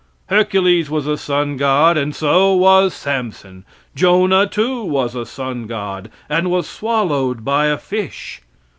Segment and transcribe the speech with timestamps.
[0.29, 3.65] Hercules was a sun god, and so was Samson.
[3.93, 8.41] Jonah, too, was a sun god, and was swallowed by a fish.